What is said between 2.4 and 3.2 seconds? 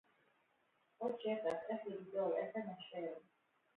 לנשל